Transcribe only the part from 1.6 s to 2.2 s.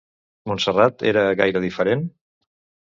diferent?